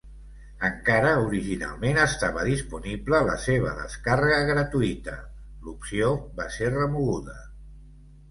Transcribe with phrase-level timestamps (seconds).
[0.67, 5.17] Encara originalment estava disponible la seva descàrrega gratuïta,
[5.67, 6.09] l'opció
[6.41, 7.37] va ser remoguda.